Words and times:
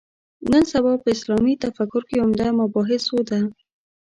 نن 0.51 0.63
سبا 0.73 0.93
په 1.01 1.07
اسلامي 1.15 1.53
تفکر 1.65 2.01
کې 2.09 2.21
عمده 2.23 2.47
مباحثو 2.59 3.17
ده. 3.29 3.39